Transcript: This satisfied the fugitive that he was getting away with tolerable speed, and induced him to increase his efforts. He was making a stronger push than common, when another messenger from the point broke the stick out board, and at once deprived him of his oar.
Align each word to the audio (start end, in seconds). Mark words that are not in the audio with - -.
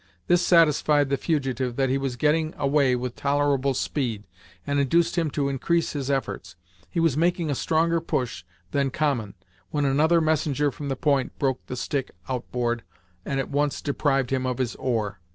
This 0.25 0.43
satisfied 0.43 1.11
the 1.11 1.15
fugitive 1.17 1.75
that 1.75 1.89
he 1.91 1.99
was 1.99 2.15
getting 2.15 2.55
away 2.57 2.95
with 2.95 3.15
tolerable 3.15 3.75
speed, 3.75 4.23
and 4.65 4.79
induced 4.79 5.15
him 5.15 5.29
to 5.29 5.47
increase 5.47 5.93
his 5.93 6.09
efforts. 6.09 6.55
He 6.89 6.99
was 6.99 7.15
making 7.15 7.51
a 7.51 7.53
stronger 7.53 8.01
push 8.01 8.43
than 8.71 8.89
common, 8.89 9.35
when 9.69 9.85
another 9.85 10.19
messenger 10.19 10.71
from 10.71 10.89
the 10.89 10.95
point 10.95 11.37
broke 11.37 11.63
the 11.67 11.75
stick 11.75 12.09
out 12.27 12.51
board, 12.51 12.81
and 13.25 13.39
at 13.39 13.51
once 13.51 13.79
deprived 13.79 14.31
him 14.31 14.47
of 14.47 14.57
his 14.57 14.73
oar. 14.77 15.19